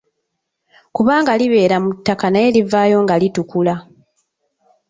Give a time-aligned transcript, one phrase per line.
[0.95, 3.75] Kubanga libeera mu ttaka naye livaayo nga litukula.